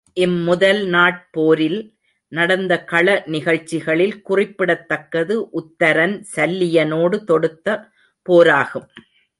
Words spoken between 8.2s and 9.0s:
போராகும்.